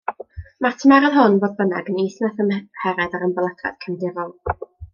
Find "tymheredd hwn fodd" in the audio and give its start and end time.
0.83-1.53